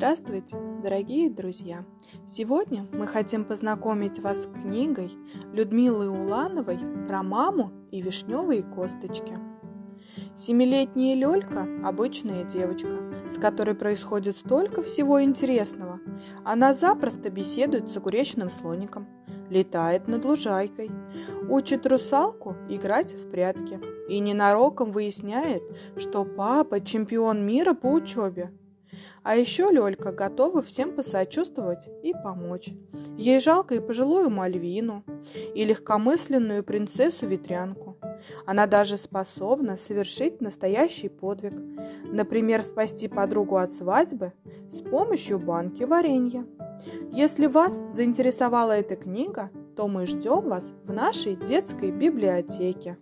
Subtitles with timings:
[0.00, 1.84] Здравствуйте, дорогие друзья!
[2.26, 5.12] Сегодня мы хотим познакомить вас с книгой
[5.52, 9.38] Людмилы Улановой про маму и вишневые косточки.
[10.34, 12.96] Семилетняя Лёлька– обычная девочка,
[13.30, 16.00] с которой происходит столько всего интересного.
[16.46, 19.06] Она запросто беседует с огуречным слоником,
[19.50, 20.90] летает над лужайкой,
[21.50, 23.78] учит русалку играть в прятки
[24.08, 25.62] и ненароком выясняет,
[25.98, 28.50] что папа чемпион мира по учебе.
[29.22, 32.70] А еще Лёлька готова всем посочувствовать и помочь.
[33.18, 35.04] Ей жалко и пожилую Мальвину,
[35.54, 37.98] и легкомысленную принцессу-ветрянку.
[38.46, 41.52] Она даже способна совершить настоящий подвиг.
[42.04, 44.32] Например, спасти подругу от свадьбы
[44.70, 46.46] с помощью банки варенья.
[47.12, 52.96] Если вас заинтересовала эта книга, то мы ждем вас в нашей детской библиотеке.